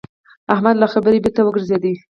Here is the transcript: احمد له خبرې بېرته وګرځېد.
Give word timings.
احمد 0.53 0.75
له 0.79 0.87
خبرې 0.93 1.17
بېرته 1.23 1.41
وګرځېد. 1.43 1.83